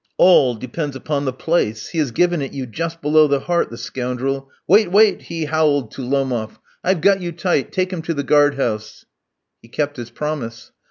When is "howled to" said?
5.45-6.01